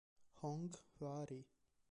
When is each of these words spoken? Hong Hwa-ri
Hong 0.41 0.73
Hwa-ri 0.97 1.41